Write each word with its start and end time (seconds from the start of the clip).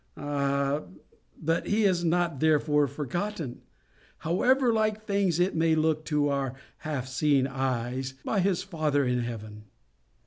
Ah! 0.17 0.81
but 1.39 1.67
he 1.67 1.83
is 1.83 2.03
not 2.03 2.39
therefore 2.39 2.87
forgotten, 2.87 3.61
however 4.17 4.73
like 4.73 5.05
things 5.05 5.39
it 5.39 5.55
may 5.55 5.75
look 5.75 6.05
to 6.05 6.27
our 6.27 6.55
half 6.77 7.07
seeing 7.07 7.45
eyes, 7.45 8.15
by 8.25 8.39
his 8.39 8.63
Father 8.63 9.05
in 9.05 9.19
heaven. 9.19 9.65